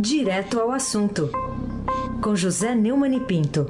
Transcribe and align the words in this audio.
Direto 0.00 0.60
ao 0.60 0.70
assunto, 0.70 1.28
com 2.22 2.36
José 2.36 2.72
Neumann 2.72 3.16
e 3.16 3.20
Pinto. 3.20 3.66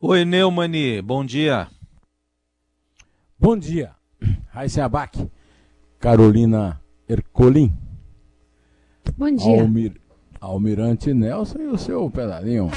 Oi, 0.00 0.24
Neumani, 0.24 1.02
bom 1.02 1.24
dia. 1.24 1.66
Bom 3.36 3.58
dia, 3.58 3.90
Raíssa 4.52 4.84
Abac, 4.84 5.28
Carolina 5.98 6.80
Ercolim. 7.08 7.76
Bom 9.16 9.34
dia. 9.34 9.60
Almir, 9.60 10.00
Almirante 10.40 11.12
Nelson 11.12 11.58
e 11.58 11.66
o 11.66 11.76
seu 11.76 12.08
pedalinho. 12.08 12.70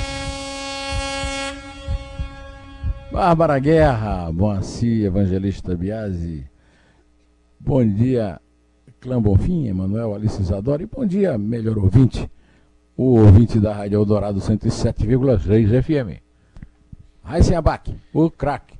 Bárbara 3.11 3.59
Guerra, 3.59 4.31
Moacir 4.31 5.05
Evangelista 5.05 5.75
Biasi. 5.75 6.50
Bom 7.63 7.87
dia, 7.87 8.41
Clã 8.99 9.21
Bonfim, 9.21 9.67
Emanuel 9.67 10.15
Alice 10.15 10.41
Isadora. 10.41 10.81
E 10.81 10.87
bom 10.87 11.05
dia, 11.05 11.37
melhor 11.37 11.77
ouvinte, 11.77 12.27
o 12.97 13.19
ouvinte 13.19 13.59
da 13.59 13.71
Rádio 13.71 13.97
Eldorado 13.97 14.39
107,3 14.39 15.83
FM. 15.83 16.21
Raíssen 17.23 17.55
Abac, 17.55 17.95
o 18.11 18.31
craque. 18.31 18.73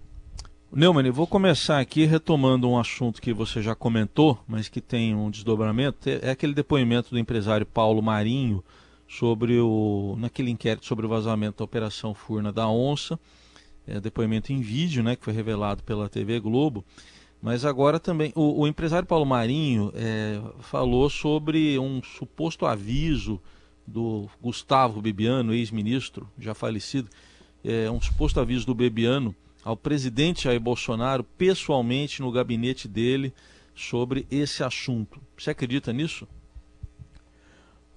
Neumann, 0.74 1.12
vou 1.12 1.28
começar 1.28 1.80
aqui 1.80 2.06
retomando 2.06 2.68
um 2.68 2.78
assunto 2.78 3.22
que 3.22 3.32
você 3.32 3.62
já 3.62 3.76
comentou, 3.76 4.40
mas 4.48 4.68
que 4.68 4.82
tem 4.82 5.14
um 5.14 5.30
desdobramento. 5.30 6.10
É 6.10 6.32
aquele 6.32 6.56
depoimento 6.56 7.12
do 7.12 7.20
empresário 7.20 7.68
Paulo 7.68 8.02
Marinho 8.02 8.64
sobre 9.08 9.60
o. 9.60 10.16
naquele 10.18 10.50
inquérito 10.50 10.88
sobre 10.88 11.06
o 11.06 11.10
vazamento 11.10 11.60
da 11.60 11.66
Operação 11.66 12.16
Furna 12.16 12.52
da 12.52 12.68
Onça. 12.68 13.20
É, 13.86 14.00
depoimento 14.00 14.52
em 14.52 14.60
vídeo, 14.60 15.04
né, 15.04 15.16
que 15.16 15.24
foi 15.24 15.34
revelado 15.34 15.84
pela 15.84 16.10
TV 16.10 16.40
Globo. 16.40 16.84
Mas 17.42 17.66
agora 17.66 18.00
também 18.00 18.32
o, 18.36 18.62
o 18.62 18.68
empresário 18.68 19.08
Paulo 19.08 19.26
Marinho 19.26 19.92
é, 19.96 20.40
falou 20.60 21.10
sobre 21.10 21.80
um 21.80 22.02
suposto 22.04 22.66
aviso 22.66 23.42
do 23.86 24.30
Gustavo 24.40 25.02
Bibiano, 25.02 25.54
ex-ministro, 25.54 26.30
já 26.38 26.54
falecido, 26.54 27.10
é, 27.64 27.90
um 27.90 28.00
suposto 28.00 28.40
aviso 28.40 28.66
do 28.66 28.76
Bebiano 28.76 29.36
ao 29.64 29.76
presidente 29.76 30.44
Jair 30.44 30.60
Bolsonaro 30.60 31.24
pessoalmente 31.24 32.22
no 32.22 32.32
gabinete 32.32 32.88
dele 32.88 33.34
sobre 33.76 34.26
esse 34.30 34.64
assunto. 34.64 35.20
Você 35.38 35.52
acredita 35.52 35.92
nisso? 35.92 36.28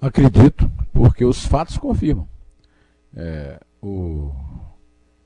Acredito, 0.00 0.70
porque 0.92 1.25
os 1.25 1.47
fatos 1.47 1.78
confirmam. 1.78 2.28
É, 3.17 3.61
o... 3.83 4.33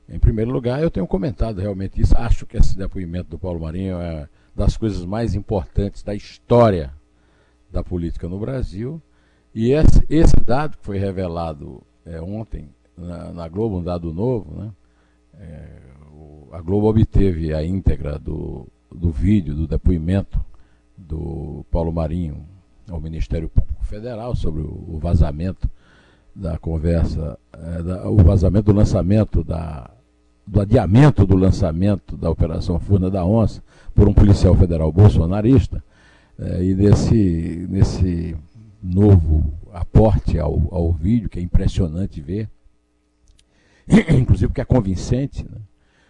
Em 0.08 0.18
primeiro 0.18 0.50
lugar, 0.50 0.82
eu 0.82 0.90
tenho 0.90 1.06
comentado 1.06 1.60
realmente 1.60 2.00
isso. 2.00 2.16
Acho 2.16 2.46
que 2.46 2.56
esse 2.56 2.76
depoimento 2.76 3.30
do 3.30 3.38
Paulo 3.38 3.60
Marinho 3.60 4.00
é 4.00 4.26
das 4.56 4.76
coisas 4.76 5.04
mais 5.04 5.34
importantes 5.34 6.02
da 6.02 6.14
história 6.14 6.92
da 7.70 7.84
política 7.84 8.26
no 8.26 8.38
Brasil. 8.38 9.02
E 9.54 9.72
esse, 9.72 10.04
esse 10.08 10.36
dado 10.44 10.78
que 10.78 10.84
foi 10.84 10.98
revelado 10.98 11.82
é, 12.06 12.20
ontem 12.20 12.70
na, 12.96 13.32
na, 13.32 13.48
Globo, 13.48 13.78
um 13.78 13.82
dado 13.82 14.12
novo, 14.12 14.62
né? 14.62 14.72
É, 15.40 15.68
o, 16.10 16.48
a 16.52 16.60
Globo 16.60 16.88
obteve 16.88 17.52
a 17.52 17.62
íntegra 17.62 18.18
do, 18.18 18.66
do 18.90 19.10
vídeo, 19.10 19.54
do 19.54 19.66
depoimento 19.66 20.40
do 20.96 21.64
Paulo 21.70 21.92
Marinho 21.92 22.46
ao 22.90 23.00
Ministério 23.00 23.48
Público 23.48 23.84
Federal 23.84 24.34
sobre 24.34 24.62
o, 24.62 24.84
o 24.88 24.98
vazamento 24.98 25.70
da 26.34 26.58
conversa, 26.58 27.38
é, 27.52 27.82
da, 27.82 28.08
o 28.08 28.16
vazamento 28.16 28.72
do 28.72 28.76
lançamento 28.76 29.44
da, 29.44 29.90
do 30.48 30.60
adiamento 30.60 31.26
do 31.26 31.36
lançamento 31.36 32.16
da 32.16 32.30
Operação 32.30 32.80
Furna 32.80 33.10
da 33.10 33.24
Onça 33.24 33.62
por 33.94 34.08
um 34.08 34.14
policial 34.14 34.54
federal 34.54 34.90
bolsonarista, 34.90 35.82
é, 36.38 36.64
e 36.64 36.74
nesse, 36.74 37.66
nesse 37.68 38.36
novo 38.82 39.52
aporte 39.72 40.38
ao, 40.38 40.62
ao 40.70 40.92
vídeo, 40.92 41.28
que 41.28 41.38
é 41.38 41.42
impressionante 41.42 42.20
ver, 42.20 42.48
inclusive 44.16 44.48
porque 44.48 44.60
é 44.60 44.64
convincente, 44.64 45.44
né? 45.44 45.58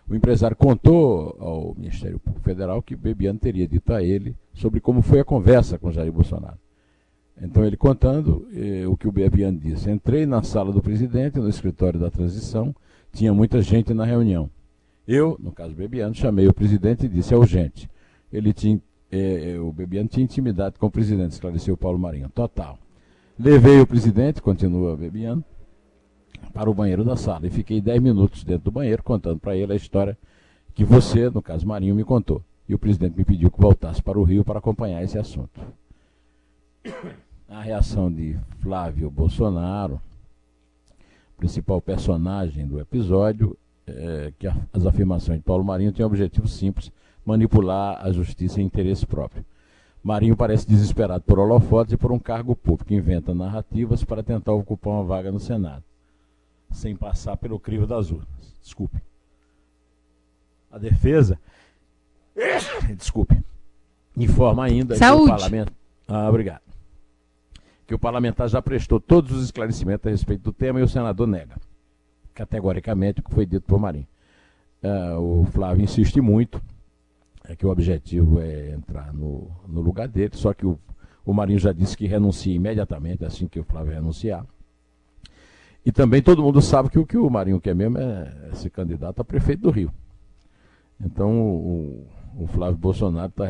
o 0.08 0.14
empresário 0.14 0.56
contou 0.56 1.36
ao 1.40 1.74
Ministério 1.76 2.18
Público 2.18 2.44
Federal 2.44 2.80
que 2.80 2.96
Bebiano 2.96 3.38
teria 3.38 3.66
dito 3.66 3.92
a 3.92 4.02
ele 4.02 4.34
sobre 4.54 4.80
como 4.80 5.02
foi 5.02 5.20
a 5.20 5.24
conversa 5.24 5.78
com 5.78 5.90
Jair 5.90 6.12
Bolsonaro. 6.12 6.58
Então 7.40 7.64
ele 7.64 7.76
contando 7.76 8.48
eh, 8.52 8.86
o 8.86 8.96
que 8.96 9.06
o 9.06 9.12
Bebiano 9.12 9.58
disse. 9.58 9.90
Entrei 9.90 10.26
na 10.26 10.42
sala 10.42 10.72
do 10.72 10.82
presidente, 10.82 11.38
no 11.38 11.48
escritório 11.48 12.00
da 12.00 12.10
transição, 12.10 12.74
tinha 13.12 13.32
muita 13.32 13.60
gente 13.62 13.92
na 13.94 14.04
reunião. 14.04 14.50
Eu, 15.06 15.36
no 15.40 15.52
caso 15.52 15.74
Bebiano, 15.74 16.14
chamei 16.14 16.46
o 16.46 16.52
presidente 16.52 17.06
e 17.06 17.08
disse, 17.08 17.32
é 17.32 17.36
urgente. 17.36 17.90
Ele 18.32 18.52
tinha, 18.52 18.80
eh, 19.10 19.56
o 19.58 19.72
Bebiano 19.72 20.08
tinha 20.08 20.22
intimidade 20.22 20.78
com 20.78 20.86
o 20.86 20.90
presidente, 20.90 21.32
esclareceu 21.32 21.74
o 21.74 21.78
Paulo 21.78 21.98
Marinho. 21.98 22.28
Total. 22.28 22.78
Levei 23.38 23.80
o 23.80 23.86
presidente, 23.86 24.42
continua 24.42 24.96
Bebiano, 24.96 25.42
para 26.52 26.68
o 26.68 26.74
banheiro 26.74 27.04
da 27.04 27.16
sala. 27.16 27.46
E 27.46 27.50
fiquei 27.50 27.80
10 27.80 28.02
minutos 28.02 28.44
dentro 28.44 28.64
do 28.64 28.70
banheiro 28.70 29.02
contando 29.02 29.38
para 29.38 29.56
ele 29.56 29.72
a 29.72 29.76
história 29.76 30.18
que 30.74 30.84
você, 30.84 31.30
no 31.30 31.40
caso 31.40 31.66
Marinho, 31.66 31.94
me 31.94 32.04
contou. 32.04 32.42
E 32.68 32.74
o 32.74 32.78
presidente 32.78 33.16
me 33.16 33.24
pediu 33.24 33.50
que 33.50 33.60
voltasse 33.60 34.02
para 34.02 34.18
o 34.18 34.24
Rio 34.24 34.44
para 34.44 34.58
acompanhar 34.58 35.02
esse 35.02 35.18
assunto. 35.18 35.60
A 37.48 37.62
reação 37.62 38.12
de 38.12 38.38
Flávio 38.60 39.10
Bolsonaro, 39.10 40.00
principal 41.38 41.80
personagem 41.80 42.66
do 42.66 42.78
episódio, 42.78 43.56
é 43.86 44.32
que 44.38 44.46
as 44.46 44.84
afirmações 44.84 45.38
de 45.38 45.44
Paulo 45.44 45.64
Marinho 45.64 45.92
têm 45.92 46.04
um 46.04 46.08
objetivo 46.08 46.46
simples: 46.46 46.92
manipular 47.24 48.04
a 48.04 48.12
justiça 48.12 48.60
em 48.60 48.64
interesse 48.66 49.06
próprio. 49.06 49.44
Marinho 50.02 50.36
parece 50.36 50.68
desesperado 50.68 51.24
por 51.24 51.38
holofotes 51.38 51.94
e 51.94 51.96
por 51.96 52.12
um 52.12 52.18
cargo 52.18 52.54
público, 52.54 52.92
inventa 52.92 53.34
narrativas 53.34 54.04
para 54.04 54.22
tentar 54.22 54.52
ocupar 54.52 54.92
uma 54.94 55.04
vaga 55.04 55.32
no 55.32 55.40
Senado 55.40 55.82
sem 56.70 56.94
passar 56.94 57.36
pelo 57.36 57.58
crivo 57.58 57.86
das 57.86 58.10
urnas. 58.10 58.28
Desculpe. 58.62 58.98
A 60.70 60.78
defesa, 60.78 61.38
desculpe, 62.96 63.40
informa 64.16 64.64
ainda 64.64 64.96
Saúde. 64.96 65.24
que 65.24 65.30
o 65.30 65.36
parlamento. 65.36 65.72
Ah, 66.06 66.28
obrigado. 66.28 66.67
Que 67.88 67.94
o 67.94 67.98
parlamentar 67.98 68.48
já 68.48 68.62
prestou 68.62 69.00
todos 69.00 69.32
os 69.32 69.44
esclarecimentos 69.44 70.06
a 70.06 70.10
respeito 70.10 70.42
do 70.42 70.52
tema 70.52 70.78
e 70.78 70.82
o 70.82 70.88
senador 70.88 71.26
nega, 71.26 71.56
categoricamente, 72.34 73.20
o 73.20 73.24
que 73.24 73.34
foi 73.34 73.46
dito 73.46 73.66
por 73.66 73.80
Marinho. 73.80 74.06
Ah, 74.82 75.18
o 75.18 75.44
Flávio 75.46 75.82
insiste 75.82 76.20
muito, 76.20 76.62
é 77.48 77.56
que 77.56 77.66
o 77.66 77.70
objetivo 77.70 78.40
é 78.40 78.72
entrar 78.72 79.12
no, 79.12 79.50
no 79.66 79.80
lugar 79.80 80.06
dele, 80.06 80.32
só 80.34 80.52
que 80.52 80.66
o, 80.66 80.78
o 81.24 81.32
Marinho 81.32 81.58
já 81.58 81.72
disse 81.72 81.96
que 81.96 82.06
renuncia 82.06 82.54
imediatamente, 82.54 83.24
assim 83.24 83.48
que 83.48 83.58
o 83.58 83.64
Flávio 83.64 83.94
renunciar. 83.94 84.44
E 85.84 85.90
também 85.90 86.20
todo 86.20 86.42
mundo 86.42 86.60
sabe 86.60 86.90
que 86.90 86.98
o 86.98 87.06
que 87.06 87.16
o 87.16 87.30
Marinho 87.30 87.58
quer 87.58 87.74
mesmo 87.74 87.96
é 87.96 88.50
ser 88.52 88.68
candidato 88.68 89.22
a 89.22 89.24
prefeito 89.24 89.62
do 89.62 89.70
Rio. 89.70 89.90
Então 91.00 91.40
o, 91.40 92.06
o 92.36 92.46
Flávio 92.48 92.76
Bolsonaro 92.76 93.28
está 93.30 93.46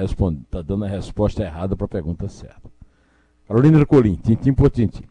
tá 0.49 0.63
dando 0.63 0.85
a 0.85 0.89
resposta 0.89 1.43
errada 1.43 1.75
para 1.75 1.87
a 1.87 1.89
pergunta 1.89 2.29
certa. 2.29 2.78
Carolina 3.49 3.79
Ercolim, 3.79 4.15
tintim 4.17 4.53
por 4.53 4.71
tintim. 4.71 5.05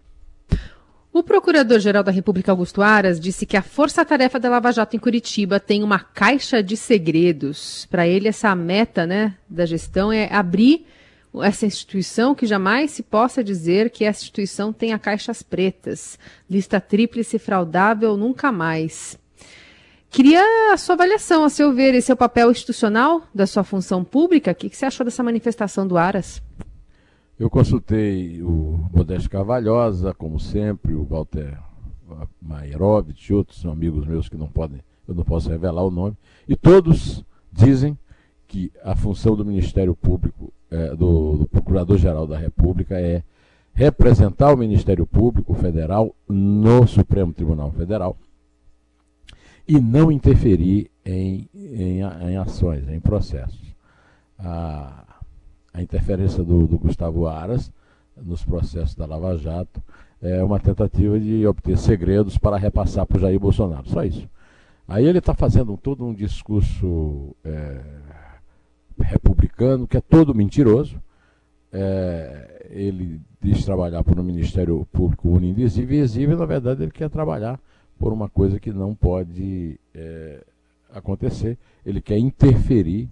O 1.12 1.24
Procurador-Geral 1.24 2.04
da 2.04 2.12
República 2.12 2.52
Augusto 2.52 2.84
Aras 2.84 3.20
disse 3.20 3.48
que 3.48 3.58
a 3.58 3.64
força-tarefa 3.64 4.40
da 4.40 4.48
Lava 4.48 4.72
Jato 4.72 4.96
em 4.96 5.00
Curitiba 5.00 5.60
tem 5.60 5.84
uma 5.84 5.98
caixa 5.98 6.62
de 6.62 6.78
segredos. 6.78 7.88
Para 7.90 8.08
ele, 8.08 8.28
essa 8.28 8.54
meta 8.54 9.08
né, 9.08 9.34
da 9.50 9.66
gestão 9.66 10.14
é 10.14 10.32
abrir 10.32 10.86
essa 11.42 11.66
instituição 11.66 12.36
que 12.36 12.46
jamais 12.46 12.92
se 12.92 13.02
possa 13.02 13.44
dizer 13.44 13.90
que 13.90 14.06
essa 14.06 14.22
instituição 14.22 14.72
tenha 14.72 15.00
caixas 15.00 15.42
pretas, 15.42 16.20
lista 16.48 16.80
tríplice 16.80 17.40
fraudável 17.40 18.16
nunca 18.16 18.52
mais. 18.52 19.18
Queria 20.12 20.44
a 20.72 20.78
sua 20.78 20.94
avaliação, 20.94 21.44
a 21.44 21.50
seu 21.50 21.74
ver, 21.74 21.96
esse 21.96 22.12
é 22.12 22.14
o 22.14 22.18
papel 22.18 22.52
institucional 22.52 23.24
da 23.34 23.48
sua 23.48 23.64
função 23.64 24.04
pública. 24.04 24.52
O 24.52 24.56
que, 24.56 24.70
você 24.70 24.86
achou 24.86 25.04
dessa 25.04 25.24
manifestação 25.24 25.88
do 25.88 25.98
Aras? 25.98 26.42
Eu 27.40 27.50
consultei 27.50 28.42
o 28.42 28.90
Modesto 28.92 29.30
Carvalhosa, 29.30 30.14
como 30.14 30.40
sempre, 30.40 30.94
o 30.96 31.04
Walter 31.04 31.58
Mairovich, 32.42 33.32
outros 33.32 33.64
amigos 33.66 34.08
meus 34.08 34.28
que 34.28 34.36
não 34.36 34.48
podem, 34.48 34.82
eu 35.08 35.14
não 35.14 35.24
posso 35.24 35.50
revelar 35.50 35.84
o 35.84 35.92
nome, 35.92 36.18
e 36.48 36.56
todos 36.56 37.24
dizem 37.52 37.98
que 38.48 38.72
a 38.84 38.96
função 38.96 39.36
do 39.36 39.46
Ministério 39.46 39.96
Público 39.96 40.52
é, 40.72 40.96
do, 40.96 41.38
do 41.38 41.48
Procurador-Geral 41.48 42.26
da 42.26 42.38
República 42.38 43.00
é 43.00 43.22
representar 43.74 44.52
o 44.52 44.58
Ministério 44.58 45.06
Público 45.06 45.54
Federal 45.54 46.16
no 46.28 46.88
Supremo 46.88 47.34
Tribunal 47.34 47.72
Federal 47.72 48.18
e 49.68 49.80
não 49.80 50.12
interferir 50.12 50.90
em, 51.06 51.48
em, 51.54 52.00
em 52.00 52.38
ações, 52.38 52.88
em 52.90 53.00
processos. 53.00 53.76
A, 54.40 55.07
a 55.78 55.82
interferência 55.84 56.44
do, 56.44 56.66
do, 56.66 56.80
Gustavo 56.80 57.28
Aras 57.28 57.72
nos 58.20 58.44
processos 58.44 58.96
da 58.96 59.06
Lava 59.06 59.38
Jato 59.38 59.80
é 60.20 60.44
uma 60.44 60.60
tentativa 60.60 61.20
de 61.20 61.46
obter 61.46 61.78
segredos 61.78 62.36
para 62.36 62.58
repassar 62.58 63.06
para 63.06 63.18
o 63.18 63.20
Jair 63.20 63.40
Bolsonaro, 63.40 63.88
só 63.88 64.04
isso. 64.04 64.28
Aí 64.88 65.06
ele 65.06 65.20
está 65.20 65.36
fazendo 65.36 65.78
todo 65.78 66.04
um 66.04 66.16
discurso 66.16 67.36
é, 67.46 67.80
republicano, 69.00 69.88
que 69.88 69.98
é 69.98 70.02
todo 70.02 70.34
mentiroso, 70.34 71.00
é, 71.72 72.66
ele 72.72 73.22
diz 73.40 73.64
trabalhar 73.64 74.04
por 74.04 74.20
um 74.20 74.24
Ministério 74.24 74.88
Público 74.92 75.30
uninvisível 75.30 75.96
e 75.96 76.02
exível, 76.02 76.38
na 76.38 76.46
verdade 76.46 76.82
ele 76.82 76.92
quer 76.92 77.10
trabalhar 77.10 77.60
por 78.00 78.12
uma 78.12 78.28
coisa 78.28 78.60
que 78.60 78.72
não 78.72 78.96
pode 78.96 79.80
é, 79.94 80.44
acontecer. 80.92 81.56
Ele 81.86 82.02
quer 82.02 82.18
interferir, 82.18 83.10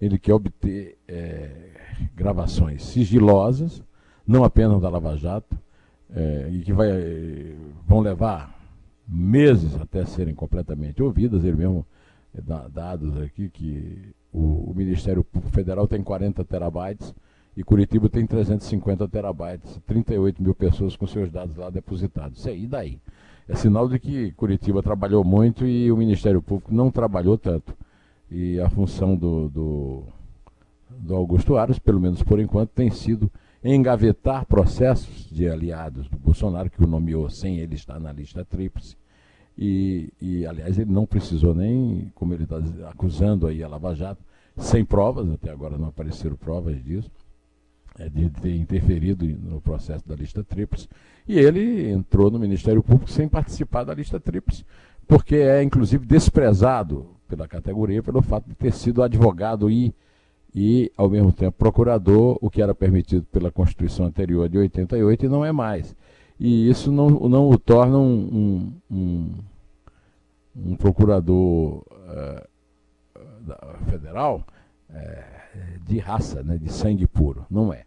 ele 0.00 0.18
quer 0.18 0.34
obter 0.34 0.98
é, 1.08 1.70
gravações 2.14 2.84
sigilosas, 2.84 3.82
não 4.26 4.44
apenas 4.44 4.80
da 4.80 4.88
Lava 4.88 5.16
Jato, 5.16 5.56
é, 6.14 6.48
e 6.52 6.60
que 6.60 6.72
vai, 6.72 6.88
vão 7.86 8.00
levar 8.00 8.56
meses 9.08 9.74
até 9.80 10.04
serem 10.04 10.34
completamente 10.34 11.02
ouvidas. 11.02 11.44
Ele 11.44 11.56
mesmo 11.56 11.86
dá 12.34 12.68
dados 12.68 13.16
aqui 13.18 13.48
que 13.48 14.14
o, 14.32 14.70
o 14.70 14.74
Ministério 14.74 15.24
Público 15.24 15.54
Federal 15.54 15.86
tem 15.88 16.02
40 16.02 16.44
terabytes 16.44 17.14
e 17.56 17.64
Curitiba 17.64 18.08
tem 18.08 18.26
350 18.26 19.08
terabytes, 19.08 19.80
38 19.86 20.42
mil 20.42 20.54
pessoas 20.54 20.94
com 20.94 21.06
seus 21.06 21.30
dados 21.30 21.56
lá 21.56 21.70
depositados. 21.70 22.40
Isso 22.40 22.48
aí, 22.50 22.66
daí? 22.66 22.98
É 23.48 23.54
sinal 23.54 23.88
de 23.88 23.98
que 23.98 24.32
Curitiba 24.32 24.82
trabalhou 24.82 25.24
muito 25.24 25.64
e 25.64 25.90
o 25.90 25.96
Ministério 25.96 26.42
Público 26.42 26.74
não 26.74 26.90
trabalhou 26.90 27.38
tanto. 27.38 27.74
E 28.30 28.60
a 28.60 28.68
função 28.68 29.16
do, 29.16 29.48
do, 29.48 30.02
do 30.90 31.14
Augusto 31.14 31.56
Aras, 31.56 31.78
pelo 31.78 32.00
menos 32.00 32.22
por 32.22 32.40
enquanto, 32.40 32.70
tem 32.70 32.90
sido 32.90 33.30
engavetar 33.62 34.46
processos 34.46 35.28
de 35.30 35.48
aliados 35.48 36.08
do 36.08 36.18
Bolsonaro, 36.18 36.70
que 36.70 36.82
o 36.82 36.86
nomeou 36.86 37.28
sem 37.30 37.58
ele 37.58 37.74
estar 37.74 37.98
na 37.98 38.12
lista 38.12 38.44
tríplice. 38.44 38.96
E, 39.56 40.12
e 40.20 40.46
aliás, 40.46 40.78
ele 40.78 40.90
não 40.90 41.06
precisou 41.06 41.54
nem, 41.54 42.10
como 42.14 42.34
ele 42.34 42.44
está 42.44 42.58
acusando 42.90 43.46
aí 43.46 43.62
a 43.62 43.68
Lava 43.68 43.94
Jato, 43.94 44.22
sem 44.56 44.84
provas, 44.84 45.30
até 45.30 45.50
agora 45.50 45.78
não 45.78 45.88
apareceram 45.88 46.36
provas 46.36 46.82
disso 46.82 47.10
é, 47.98 48.08
de 48.08 48.28
ter 48.28 48.54
interferido 48.54 49.26
no 49.26 49.60
processo 49.60 50.06
da 50.06 50.14
lista 50.14 50.44
tríplice. 50.44 50.88
E 51.26 51.38
ele 51.38 51.90
entrou 51.90 52.30
no 52.30 52.38
Ministério 52.38 52.82
Público 52.82 53.10
sem 53.10 53.28
participar 53.28 53.84
da 53.84 53.94
lista 53.94 54.20
tríplice, 54.20 54.64
porque 55.06 55.36
é 55.36 55.62
inclusive 55.62 56.06
desprezado 56.06 57.15
pela 57.26 57.48
categoria 57.48 58.02
pelo 58.02 58.22
fato 58.22 58.48
de 58.48 58.54
ter 58.54 58.72
sido 58.72 59.02
advogado 59.02 59.70
e, 59.70 59.94
e 60.54 60.90
ao 60.96 61.08
mesmo 61.08 61.32
tempo, 61.32 61.56
procurador, 61.56 62.38
o 62.40 62.50
que 62.50 62.62
era 62.62 62.74
permitido 62.74 63.26
pela 63.30 63.50
Constituição 63.50 64.06
anterior 64.06 64.48
de 64.48 64.58
88 64.58 65.26
e 65.26 65.28
não 65.28 65.44
é 65.44 65.52
mais. 65.52 65.94
E 66.38 66.68
isso 66.68 66.92
não, 66.92 67.08
não 67.08 67.50
o 67.50 67.58
torna 67.58 67.98
um, 67.98 68.72
um, 68.90 68.96
um, 68.96 69.34
um 70.54 70.76
procurador 70.76 71.82
uh, 71.82 72.48
federal 73.90 74.44
uh, 74.90 75.80
de 75.86 75.98
raça, 75.98 76.42
né, 76.42 76.58
de 76.58 76.70
sangue 76.70 77.06
puro. 77.06 77.46
Não 77.50 77.72
é. 77.72 77.84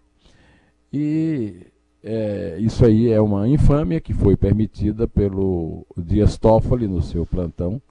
E 0.91 1.68
é, 2.03 2.57
isso 2.59 2.86
aí 2.86 3.12
é 3.12 3.19
uma 3.19 3.47
infâmia 3.47 4.00
que 4.00 4.13
foi 4.13 4.36
permitida 4.38 5.07
pelo 5.07 5.86
Dias 5.97 6.38
Toffoli 6.38 6.88
no 6.88 7.01
seu 7.01 7.25
plantão, 7.25 7.81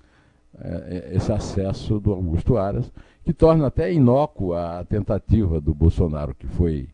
é, 0.60 1.10
é, 1.12 1.16
esse 1.16 1.32
acesso 1.32 2.00
do 2.00 2.12
Augusto 2.12 2.56
Aras, 2.56 2.92
que 3.24 3.32
torna 3.32 3.66
até 3.66 3.92
inócuo 3.92 4.54
a 4.54 4.84
tentativa 4.84 5.60
do 5.60 5.74
Bolsonaro, 5.74 6.34
que 6.34 6.46
foi 6.46 6.88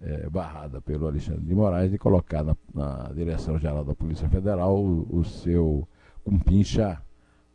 é, 0.00 0.28
barrada 0.28 0.80
pelo 0.80 1.06
Alexandre 1.06 1.42
de 1.42 1.54
Moraes, 1.54 1.90
de 1.90 1.98
colocar 1.98 2.42
na, 2.42 2.56
na 2.74 3.10
Direção-Geral 3.14 3.84
da 3.84 3.94
Polícia 3.94 4.28
Federal 4.28 4.76
o, 4.76 5.18
o 5.18 5.24
seu 5.24 5.86
cumpincha 6.24 7.00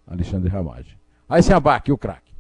Alexandre 0.08 0.50
Ramagem. 0.50 0.98
Aí 1.28 1.44
se 1.44 1.54
abaque 1.54 1.92
o 1.92 1.98
craque. 1.98 2.34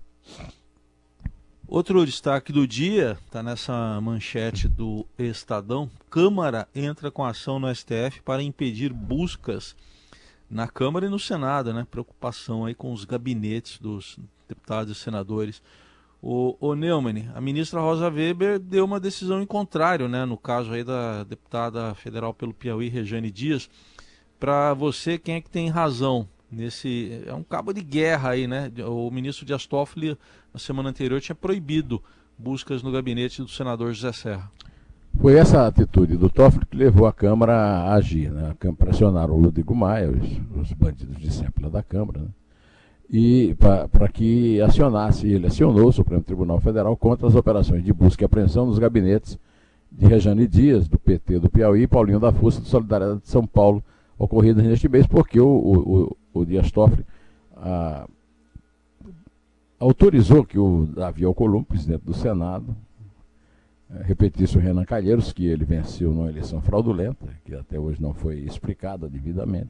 Outro 1.67 2.03
destaque 2.03 2.51
do 2.51 2.65
dia, 2.65 3.15
está 3.25 3.43
nessa 3.43 4.01
manchete 4.01 4.67
do 4.67 5.05
Estadão: 5.19 5.87
Câmara 6.09 6.67
entra 6.73 7.11
com 7.11 7.23
ação 7.23 7.59
no 7.59 7.73
STF 7.73 8.23
para 8.25 8.41
impedir 8.41 8.91
buscas 8.91 9.75
na 10.49 10.67
Câmara 10.67 11.05
e 11.05 11.09
no 11.09 11.19
Senado, 11.19 11.73
né? 11.73 11.85
Preocupação 11.89 12.65
aí 12.65 12.73
com 12.73 12.91
os 12.91 13.05
gabinetes 13.05 13.79
dos 13.79 14.17
deputados 14.47 14.97
e 14.97 14.99
senadores. 14.99 15.61
O, 16.21 16.57
o 16.59 16.75
Neumann, 16.75 17.29
a 17.33 17.39
ministra 17.39 17.79
Rosa 17.79 18.09
Weber 18.09 18.59
deu 18.59 18.83
uma 18.83 18.99
decisão 18.99 19.41
em 19.41 19.45
contrário, 19.45 20.07
né? 20.07 20.25
No 20.25 20.37
caso 20.37 20.71
aí 20.71 20.83
da 20.83 21.23
deputada 21.23 21.93
federal 21.95 22.33
pelo 22.33 22.53
Piauí, 22.53 22.89
Rejane 22.89 23.31
Dias. 23.31 23.69
Para 24.39 24.73
você, 24.73 25.17
quem 25.17 25.35
é 25.35 25.41
que 25.41 25.49
tem 25.49 25.69
razão? 25.69 26.27
nesse 26.51 27.21
é 27.25 27.33
um 27.33 27.43
cabo 27.43 27.71
de 27.73 27.81
guerra 27.81 28.31
aí, 28.31 28.47
né? 28.47 28.71
O 28.85 29.09
ministro 29.11 29.45
Dias 29.45 29.65
Toffoli 29.65 30.17
na 30.53 30.59
semana 30.59 30.89
anterior 30.89 31.21
tinha 31.21 31.35
proibido 31.35 32.03
buscas 32.37 32.81
no 32.81 32.91
gabinete 32.91 33.41
do 33.41 33.47
senador 33.47 33.93
José 33.93 34.11
Serra. 34.11 34.51
Foi 35.21 35.35
essa 35.35 35.67
atitude 35.67 36.15
do 36.15 36.29
Toffoli 36.29 36.65
que 36.65 36.77
levou 36.77 37.05
a 37.05 37.11
Câmara 37.11 37.53
a 37.53 37.93
agir, 37.93 38.31
né? 38.31 38.55
Pressionaram 38.77 39.33
o 39.33 39.41
Rodrigo 39.41 39.75
Maia, 39.75 40.09
os, 40.09 40.61
os 40.61 40.71
bandidos 40.71 41.17
de 41.17 41.29
sempre 41.31 41.69
da 41.69 41.83
Câmara, 41.83 42.19
né? 42.19 42.27
e 43.09 43.55
para 43.55 44.07
que 44.07 44.61
acionasse, 44.61 45.27
ele 45.27 45.47
acionou 45.47 45.89
o 45.89 45.91
Supremo 45.91 46.23
Tribunal 46.23 46.61
Federal 46.61 46.95
contra 46.95 47.27
as 47.27 47.35
operações 47.35 47.83
de 47.83 47.91
busca 47.91 48.23
e 48.23 48.25
apreensão 48.25 48.67
nos 48.67 48.79
gabinetes 48.79 49.37
de 49.91 50.05
Rejane 50.05 50.47
Dias, 50.47 50.87
do 50.87 50.97
PT 50.99 51.39
do 51.39 51.49
Piauí, 51.49 51.81
e 51.81 51.87
Paulinho 51.87 52.19
da 52.19 52.31
Força, 52.31 52.61
de 52.61 52.67
Solidariedade 52.67 53.21
de 53.21 53.29
São 53.29 53.45
Paulo, 53.45 53.83
ocorridas 54.17 54.63
neste 54.63 54.87
mês, 54.87 55.07
porque 55.07 55.39
o, 55.39 55.47
o, 55.47 56.17
o 56.33 56.45
Dias 56.45 56.71
Toffoli 56.71 57.03
autorizou 59.79 60.45
que 60.45 60.59
o 60.59 60.85
Davi 60.85 61.25
Alcolumbre, 61.25 61.69
presidente 61.69 62.03
do 62.05 62.13
Senado, 62.13 62.75
repetisse 64.03 64.57
o 64.57 64.61
Renan 64.61 64.85
Calheiros, 64.85 65.33
que 65.33 65.45
ele 65.45 65.65
venceu 65.65 66.11
numa 66.11 66.29
eleição 66.29 66.61
fraudulenta, 66.61 67.27
que 67.43 67.55
até 67.55 67.79
hoje 67.79 68.01
não 68.01 68.13
foi 68.13 68.39
explicada 68.39 69.09
devidamente, 69.09 69.69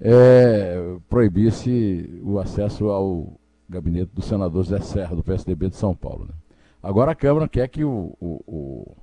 é, 0.00 0.96
proibisse 1.08 2.20
o 2.22 2.38
acesso 2.38 2.88
ao 2.88 3.32
gabinete 3.68 4.10
do 4.14 4.22
senador 4.22 4.64
Zé 4.64 4.80
Serra, 4.80 5.14
do 5.14 5.22
PSDB 5.22 5.70
de 5.70 5.76
São 5.76 5.94
Paulo. 5.94 6.26
Né? 6.26 6.34
Agora 6.82 7.12
a 7.12 7.14
Câmara 7.14 7.48
quer 7.48 7.68
que 7.68 7.84
o, 7.84 8.14
o, 8.20 8.40
o, 8.46 8.96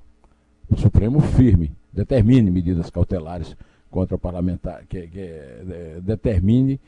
o 0.70 0.76
Supremo 0.76 1.20
firme, 1.20 1.72
determine 1.92 2.50
medidas 2.50 2.90
cautelares 2.90 3.56
contra 3.90 4.16
parlamentar, 4.16 4.84
que, 4.88 5.06
que 5.06 5.20
é, 5.20 5.98
determine 6.02 6.80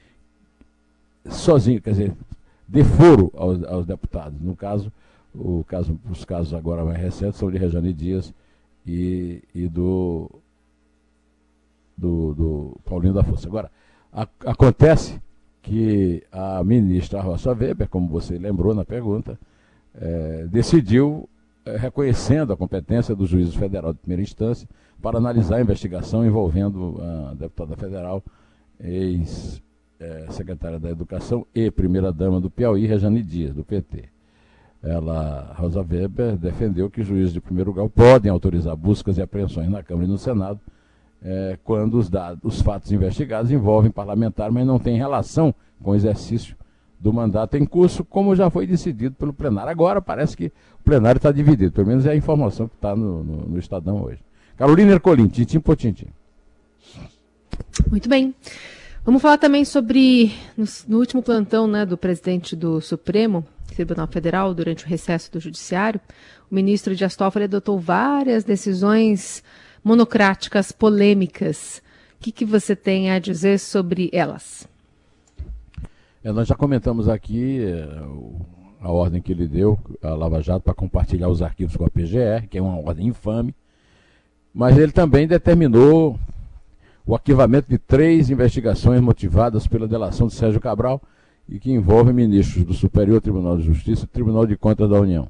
sozinho, 1.29 1.81
quer 1.81 1.91
dizer, 1.91 2.13
dê 2.67 2.83
foro 2.83 3.31
aos, 3.37 3.63
aos, 3.65 3.87
deputados. 3.87 4.41
No 4.41 4.57
caso, 4.57 4.91
o 5.35 5.65
caso, 5.65 5.99
os 6.11 6.25
casos 6.25 6.55
agora 6.55 6.85
mais 6.85 6.99
recentes 6.99 7.39
são 7.39 7.51
de 7.51 7.59
Rejane 7.59 7.93
Dias 7.93 8.33
e, 8.87 9.43
e 9.55 9.69
do, 9.69 10.31
do, 11.97 12.35
do 12.35 12.81
Paulinho 12.85 13.15
da 13.15 13.25
Força. 13.25 13.49
Agora, 13.49 13.71
a, 14.13 14.29
acontece 14.47 15.21
que 15.61 16.23
a 16.31 16.63
ministra 16.63 17.21
Rosa 17.21 17.53
Weber, 17.53 17.89
como 17.89 18.07
você 18.09 18.39
lembrou 18.39 18.75
na 18.75 18.85
pergunta, 18.85 19.39
é, 19.95 20.47
decidiu, 20.47 21.29
é, 21.65 21.77
reconhecendo 21.77 22.53
a 22.53 22.57
competência 22.57 23.15
do 23.15 23.27
juízo 23.27 23.59
federal 23.59 23.93
de 23.93 23.99
primeira 23.99 24.23
instância, 24.23 24.69
para 25.03 25.19
analisar 25.19 25.57
a 25.57 25.61
investigação 25.61 26.25
envolvendo 26.25 26.97
a 27.01 27.35
deputada 27.35 27.77
federal, 27.77 28.23
ex-secretária 28.81 30.79
da 30.79 30.91
Educação 30.91 31.47
e 31.55 31.71
primeira-dama 31.71 32.41
do 32.41 32.51
Piauí, 32.51 32.87
Rejane 32.87 33.23
Dias, 33.23 33.55
do 33.55 33.65
PT. 33.65 34.14
Ela, 34.85 35.55
Rosa 35.57 35.81
Weber, 35.81 36.37
defendeu 36.37 36.91
que 36.91 37.03
juízes 37.03 37.33
de 37.33 37.41
primeiro 37.41 37.73
grau 37.73 37.89
podem 37.89 38.31
autorizar 38.31 38.77
buscas 38.77 39.17
e 39.17 39.23
apreensões 39.23 39.71
na 39.71 39.83
Câmara 39.83 40.07
e 40.07 40.11
no 40.11 40.19
Senado 40.19 40.61
é, 41.25 41.59
quando 41.65 41.95
os, 41.95 42.11
dados, 42.11 42.41
os 42.45 42.61
fatos 42.61 42.93
investigados 42.93 43.51
envolvem 43.51 43.91
parlamentar, 43.91 44.53
mas 44.53 44.67
não 44.67 44.79
têm 44.79 44.99
relação 44.99 45.55
com 45.83 45.93
o 45.93 45.95
exercício 45.95 46.55
do 47.01 47.13
mandato 47.13 47.57
em 47.57 47.65
curso, 47.65 48.05
como 48.05 48.37
já 48.37 48.51
foi 48.51 48.67
decidido 48.67 49.15
pelo 49.15 49.33
plenário. 49.33 49.71
Agora 49.71 50.03
parece 50.03 50.37
que 50.37 50.47
o 50.79 50.85
plenário 50.85 51.19
está 51.19 51.33
dividido, 51.33 51.73
pelo 51.73 51.87
menos 51.87 52.05
é 52.05 52.11
a 52.11 52.17
informação 52.17 52.69
que 52.69 52.75
está 52.75 52.95
no, 52.95 53.25
no, 53.25 53.37
no 53.49 53.59
Estadão 53.59 54.03
hoje. 54.03 54.21
Carolina 54.57 54.93
Ercolim, 54.93 55.29
tintim 55.29 55.61
por 55.61 55.77
tintim. 55.77 56.09
Muito 57.91 58.09
bem. 58.09 58.35
Vamos 59.05 59.21
falar 59.21 59.39
também 59.39 59.65
sobre, 59.65 60.33
no, 60.57 60.65
no, 60.89 60.99
último 60.99 61.23
plantão 61.23 61.67
né, 61.67 61.85
do 61.85 61.97
presidente 61.97 62.57
do 62.57 62.81
Supremo 62.81 63.45
Tribunal 63.75 64.07
Federal, 64.07 64.55
durante 64.55 64.85
o 64.85 64.89
recesso 64.89 65.31
do 65.33 65.41
Judiciário, 65.41 66.01
o 66.51 66.55
ministro 66.55 66.95
Dias 66.95 67.17
Toffoli 67.17 67.45
adotou 67.45 67.79
várias 67.79 68.45
decisões 68.45 69.43
monocráticas, 69.83 70.73
polêmicas. 70.73 71.83
O 72.17 72.25
que, 72.25 72.33
que 72.33 72.45
você 72.45 72.75
tem 72.75 73.11
a 73.11 73.19
dizer 73.19 73.59
sobre 73.59 74.09
elas? 74.13 74.67
É, 76.23 76.33
nós 76.33 76.49
já 76.49 76.55
comentamos 76.55 77.09
aqui 77.09 77.63
é, 77.63 77.87
a 78.81 78.91
ordem 78.91 79.21
que 79.21 79.33
ele 79.33 79.47
deu 79.47 79.79
à 80.03 80.15
Lava 80.15 80.41
Jato 80.41 80.63
para 80.63 80.73
compartilhar 80.73 81.29
os 81.29 81.43
arquivos 81.43 81.77
com 81.77 81.85
a 81.85 81.91
PGR, 81.91 82.49
que 82.49 82.57
é 82.57 82.63
uma 82.63 82.79
ordem 82.79 83.09
infame, 83.09 83.55
mas 84.55 84.79
ele 84.79 84.93
também 84.93 85.27
determinou 85.27 86.19
o 87.07 87.15
arquivamento 87.15 87.69
de 87.69 87.77
três 87.77 88.31
investigações 88.31 89.01
motivadas 89.01 89.67
pela 89.67 89.87
delação 89.87 90.27
de 90.27 90.35
Sérgio 90.35 90.61
Cabral 90.61 91.03
e 91.49 91.59
que 91.59 91.73
envolvem 91.73 92.15
ministros 92.15 92.65
do 92.65 92.75
Superior 92.75 93.21
Tribunal 93.21 93.57
de 93.57 93.65
Justiça 93.65 94.05
e 94.05 94.09
Tribunal 94.09 94.47
de 94.47 94.57
Contas 94.57 94.89
da 94.89 95.01
União. 95.01 95.29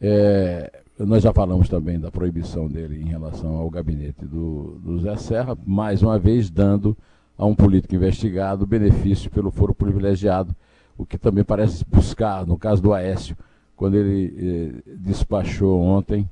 É, 0.00 0.82
nós 0.98 1.22
já 1.22 1.32
falamos 1.32 1.68
também 1.68 1.98
da 1.98 2.10
proibição 2.10 2.68
dele 2.68 3.00
em 3.00 3.06
relação 3.06 3.56
ao 3.56 3.70
gabinete 3.70 4.24
do, 4.24 4.78
do 4.82 4.98
Zé 4.98 5.16
Serra, 5.16 5.56
mais 5.64 6.02
uma 6.02 6.18
vez 6.18 6.50
dando 6.50 6.96
a 7.38 7.46
um 7.46 7.54
político 7.54 7.94
investigado 7.94 8.66
benefício 8.66 9.30
pelo 9.30 9.50
foro 9.50 9.74
privilegiado, 9.74 10.54
o 10.98 11.06
que 11.06 11.16
também 11.16 11.44
parece 11.44 11.84
buscar, 11.86 12.46
no 12.46 12.58
caso 12.58 12.82
do 12.82 12.92
Aécio, 12.92 13.36
quando 13.74 13.96
ele 13.96 14.82
eh, 14.86 14.96
despachou 14.98 15.80
ontem, 15.80 16.28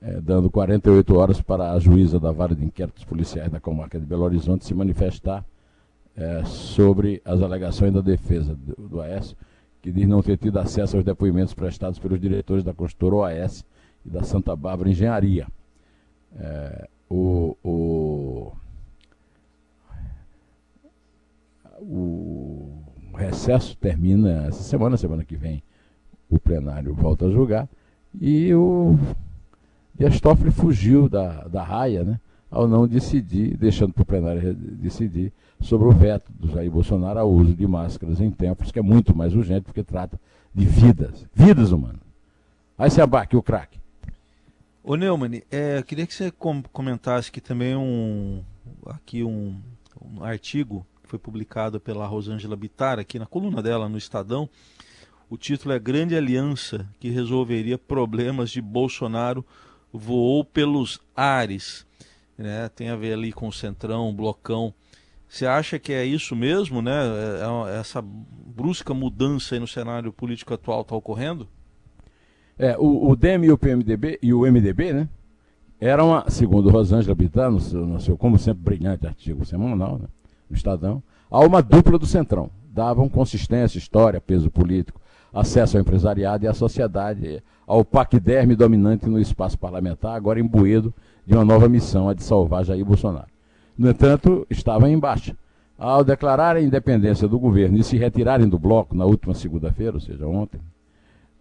eh, 0.00 0.20
dando 0.20 0.50
48 0.50 1.16
horas 1.16 1.40
para 1.40 1.72
a 1.72 1.78
juíza 1.78 2.20
da 2.20 2.30
Vara 2.30 2.54
de 2.54 2.64
Inquéritos 2.64 3.04
Policiais 3.04 3.50
da 3.50 3.58
Comarca 3.58 3.98
de 3.98 4.04
Belo 4.04 4.22
Horizonte 4.22 4.64
se 4.64 4.74
manifestar 4.74 5.44
eh, 6.16 6.44
sobre 6.44 7.20
as 7.24 7.42
alegações 7.42 7.92
da 7.92 8.00
defesa 8.00 8.54
do, 8.54 8.88
do 8.88 9.00
Aécio, 9.00 9.36
que 9.82 9.90
diz 9.90 10.06
não 10.06 10.22
ter 10.22 10.38
tido 10.38 10.58
acesso 10.58 10.96
aos 10.96 11.04
depoimentos 11.04 11.54
prestados 11.54 11.98
pelos 11.98 12.20
diretores 12.20 12.64
da 12.64 12.72
construtora 12.72 13.16
OAS 13.16 13.64
e 14.04 14.10
da 14.10 14.22
Santa 14.22 14.54
Bárbara 14.56 14.90
Engenharia. 14.90 15.46
É, 16.36 16.88
o, 17.10 17.56
o, 17.62 18.52
o 21.80 22.82
recesso 23.16 23.76
termina 23.76 24.46
essa 24.46 24.62
semana, 24.62 24.96
semana 24.96 25.24
que 25.24 25.36
vem 25.36 25.62
o 26.30 26.38
plenário 26.38 26.94
volta 26.94 27.26
a 27.26 27.30
julgar, 27.30 27.68
e 28.20 28.54
o 28.54 28.98
Dias 29.96 30.20
fugiu 30.52 31.08
da, 31.08 31.46
da 31.46 31.62
raia, 31.62 32.02
né, 32.02 32.20
ao 32.54 32.68
não 32.68 32.86
decidir, 32.86 33.56
deixando 33.56 33.92
para 33.92 34.02
o 34.02 34.06
plenário 34.06 34.54
decidir 34.54 35.32
sobre 35.60 35.88
o 35.88 35.90
veto 35.90 36.30
do 36.32 36.48
Jair 36.48 36.70
Bolsonaro 36.70 37.18
ao 37.18 37.30
uso 37.30 37.52
de 37.52 37.66
máscaras 37.66 38.20
em 38.20 38.30
tempos, 38.30 38.70
que 38.70 38.78
é 38.78 38.82
muito 38.82 39.14
mais 39.14 39.34
urgente, 39.34 39.62
porque 39.62 39.82
trata 39.82 40.18
de 40.54 40.64
vidas, 40.64 41.26
vidas 41.34 41.72
humanas. 41.72 42.00
Aí 42.78 42.90
se 42.90 43.00
abaque 43.00 43.36
o 43.36 43.42
craque. 43.42 43.78
Ô 44.84 44.94
Neumann, 44.94 45.42
é, 45.50 45.82
queria 45.82 46.06
que 46.06 46.14
você 46.14 46.30
comentasse 46.30 47.28
aqui 47.28 47.40
também 47.40 47.74
um, 47.74 48.42
aqui 48.86 49.24
um, 49.24 49.56
um 50.00 50.22
artigo 50.22 50.86
que 51.02 51.08
foi 51.08 51.18
publicado 51.18 51.80
pela 51.80 52.06
Rosângela 52.06 52.54
Bittar, 52.54 52.98
aqui 53.00 53.18
na 53.18 53.26
coluna 53.26 53.62
dela 53.62 53.88
no 53.88 53.98
Estadão. 53.98 54.48
O 55.28 55.36
título 55.36 55.74
é 55.74 55.78
Grande 55.78 56.14
Aliança 56.14 56.86
que 57.00 57.08
resolveria 57.10 57.78
problemas 57.78 58.50
de 58.50 58.60
Bolsonaro 58.60 59.44
voou 59.92 60.44
pelos 60.44 61.00
ares. 61.16 61.86
Né? 62.36 62.68
Tem 62.68 62.88
a 62.88 62.96
ver 62.96 63.14
ali 63.14 63.32
com 63.32 63.48
o 63.48 63.52
Centrão, 63.52 64.14
Blocão. 64.14 64.74
Você 65.28 65.46
acha 65.46 65.78
que 65.78 65.92
é 65.92 66.04
isso 66.04 66.36
mesmo, 66.36 66.82
né? 66.82 66.92
É, 66.92 67.74
é 67.74 67.80
essa 67.80 68.02
brusca 68.02 68.94
mudança 68.94 69.58
no 69.58 69.66
cenário 69.66 70.12
político 70.12 70.54
atual 70.54 70.82
está 70.82 70.94
ocorrendo? 70.94 71.48
É, 72.58 72.76
o, 72.78 73.10
o 73.10 73.16
DEM 73.16 73.44
e 73.44 73.50
o 73.50 73.58
PMDB 73.58 74.18
e 74.22 74.32
o 74.32 74.42
MDB, 74.42 74.92
né? 74.92 75.08
Era 75.80 76.04
uma, 76.04 76.30
segundo 76.30 76.70
Rosângela 76.70 77.14
Bittar, 77.14 77.50
no 77.50 77.60
seu, 77.60 77.84
no 77.84 78.00
seu, 78.00 78.16
como 78.16 78.38
sempre, 78.38 78.62
brilhante 78.62 79.06
artigo 79.06 79.44
semanal, 79.44 79.98
né, 79.98 80.06
no 80.48 80.56
Estadão, 80.56 81.02
há 81.30 81.40
uma 81.40 81.60
dupla 81.60 81.98
do 81.98 82.06
Centrão. 82.06 82.48
Davam 82.72 83.08
consistência, 83.08 83.76
história, 83.76 84.20
peso 84.20 84.50
político, 84.50 85.00
acesso 85.32 85.76
ao 85.76 85.82
empresariado 85.82 86.44
e 86.44 86.48
à 86.48 86.54
sociedade, 86.54 87.42
ao 87.66 87.84
paquiderme 87.84 88.54
dominante 88.54 89.06
no 89.06 89.20
espaço 89.20 89.58
parlamentar, 89.58 90.14
agora 90.14 90.40
imbuído 90.40 90.94
de 91.26 91.34
uma 91.34 91.44
nova 91.44 91.68
missão, 91.68 92.08
a 92.08 92.14
de 92.14 92.22
salvar 92.22 92.64
Jair 92.64 92.84
Bolsonaro. 92.84 93.28
No 93.76 93.90
entanto, 93.90 94.46
estava 94.50 94.88
em 94.88 94.98
baixa. 94.98 95.36
Ao 95.76 96.04
declarar 96.04 96.56
a 96.56 96.62
independência 96.62 97.26
do 97.26 97.38
governo 97.38 97.78
e 97.78 97.82
se 97.82 97.96
retirarem 97.96 98.48
do 98.48 98.58
bloco 98.58 98.94
na 98.94 99.04
última 99.04 99.34
segunda-feira, 99.34 99.94
ou 99.94 100.00
seja, 100.00 100.26
ontem, 100.26 100.60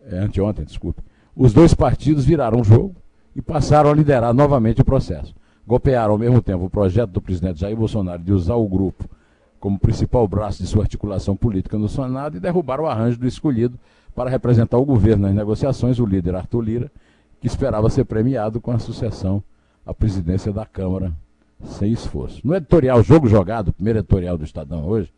é, 0.07 0.19
anteontem, 0.19 0.65
desculpe, 0.65 1.01
os 1.35 1.53
dois 1.53 1.73
partidos 1.73 2.25
viraram 2.25 2.61
o 2.61 2.63
jogo 2.63 2.95
e 3.35 3.41
passaram 3.41 3.91
a 3.91 3.93
liderar 3.93 4.33
novamente 4.33 4.81
o 4.81 4.85
processo. 4.85 5.35
Golpearam 5.65 6.13
ao 6.13 6.17
mesmo 6.17 6.41
tempo 6.41 6.65
o 6.65 6.69
projeto 6.69 7.11
do 7.11 7.21
presidente 7.21 7.59
Jair 7.59 7.75
Bolsonaro 7.75 8.21
de 8.21 8.33
usar 8.33 8.55
o 8.55 8.67
grupo 8.67 9.07
como 9.59 9.79
principal 9.79 10.27
braço 10.27 10.61
de 10.61 10.67
sua 10.67 10.83
articulação 10.83 11.37
política 11.37 11.77
no 11.77 11.87
Senado 11.87 12.35
e 12.35 12.39
derrubaram 12.39 12.83
o 12.83 12.87
arranjo 12.87 13.17
do 13.17 13.27
escolhido 13.27 13.79
para 14.13 14.29
representar 14.29 14.77
o 14.77 14.85
governo 14.85 15.25
nas 15.25 15.35
negociações, 15.35 15.99
o 15.99 16.05
líder 16.05 16.35
Arthur 16.35 16.61
Lira, 16.61 16.91
que 17.39 17.47
esperava 17.47 17.89
ser 17.89 18.03
premiado 18.03 18.59
com 18.59 18.71
a 18.71 18.79
sucessão 18.79 19.41
à 19.85 19.93
presidência 19.93 20.51
da 20.51 20.65
Câmara 20.65 21.11
sem 21.63 21.91
esforço. 21.91 22.41
No 22.43 22.55
editorial 22.55 23.01
Jogo 23.03 23.27
Jogado, 23.27 23.73
primeiro 23.73 23.99
editorial 23.99 24.37
do 24.37 24.43
Estadão 24.43 24.85
hoje, 24.85 25.11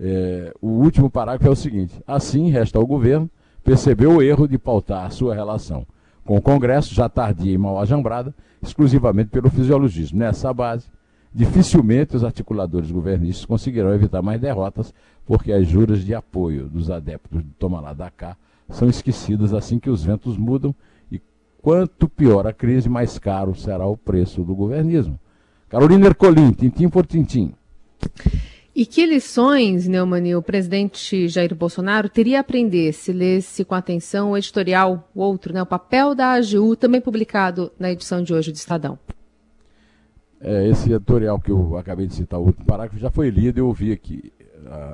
é, 0.00 0.52
o 0.60 0.68
último 0.68 1.10
parágrafo 1.10 1.46
é 1.46 1.50
o 1.50 1.56
seguinte: 1.56 2.00
assim 2.06 2.50
resta 2.50 2.78
ao 2.78 2.86
governo 2.86 3.30
percebeu 3.62 4.16
o 4.16 4.22
erro 4.22 4.48
de 4.48 4.58
pautar 4.58 5.06
a 5.06 5.10
sua 5.10 5.34
relação 5.34 5.86
com 6.24 6.36
o 6.36 6.42
Congresso, 6.42 6.94
já 6.94 7.08
tardia 7.08 7.52
e 7.52 7.58
mal 7.58 7.80
ajambrada, 7.80 8.34
exclusivamente 8.62 9.30
pelo 9.30 9.50
fisiologismo. 9.50 10.18
Nessa 10.18 10.52
base, 10.52 10.86
dificilmente 11.34 12.16
os 12.16 12.24
articuladores 12.24 12.90
governistas 12.90 13.44
conseguirão 13.44 13.92
evitar 13.94 14.22
mais 14.22 14.40
derrotas, 14.40 14.94
porque 15.26 15.52
as 15.52 15.66
juras 15.66 16.04
de 16.04 16.14
apoio 16.14 16.68
dos 16.68 16.90
adeptos 16.90 17.42
de 17.42 17.50
Toma 17.58 17.80
lá 17.80 17.92
da 17.92 18.10
cá 18.10 18.36
são 18.68 18.88
esquecidas 18.88 19.52
assim 19.52 19.78
que 19.78 19.90
os 19.90 20.02
ventos 20.02 20.36
mudam 20.36 20.74
quanto 21.62 22.08
pior 22.08 22.46
a 22.46 22.52
crise, 22.52 22.88
mais 22.88 23.18
caro 23.18 23.54
será 23.54 23.86
o 23.86 23.96
preço 23.96 24.42
do 24.42 24.54
governismo. 24.54 25.18
Carolina 25.68 26.06
Ercolim, 26.06 26.52
tintim 26.52 26.88
por 26.88 27.06
tintim. 27.06 27.54
E 28.74 28.84
que 28.84 29.06
lições, 29.06 29.86
Neumann, 29.86 30.34
o 30.34 30.42
presidente 30.42 31.28
Jair 31.28 31.54
Bolsonaro 31.54 32.08
teria 32.08 32.38
a 32.38 32.40
aprender 32.40 32.92
se 32.92 33.12
lesse 33.12 33.64
com 33.64 33.74
atenção 33.74 34.32
o 34.32 34.36
editorial, 34.36 35.08
o 35.14 35.20
outro, 35.20 35.52
né, 35.52 35.62
o 35.62 35.66
papel 35.66 36.14
da 36.14 36.32
AGU, 36.32 36.74
também 36.74 37.00
publicado 37.00 37.70
na 37.78 37.92
edição 37.92 38.22
de 38.22 38.34
hoje 38.34 38.50
do 38.50 38.56
Estadão? 38.56 38.98
É, 40.40 40.68
esse 40.68 40.92
editorial 40.92 41.38
que 41.38 41.52
eu 41.52 41.76
acabei 41.76 42.06
de 42.06 42.14
citar, 42.14 42.40
o 42.40 42.44
último 42.44 42.64
parágrafo, 42.64 42.98
já 42.98 43.10
foi 43.10 43.30
lido 43.30 43.58
e 43.58 43.60
eu 43.60 43.68
ouvi 43.68 43.92
aqui, 43.92 44.32